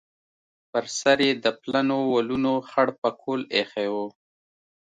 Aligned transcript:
پر 0.71 0.85
سر 0.99 1.17
یې 1.27 1.31
د 1.43 1.45
پلنو 1.61 1.97
ولونو 2.13 2.53
خړ 2.69 2.87
پکول 3.01 3.41
ایښی 3.55 3.87
و. 3.93 3.95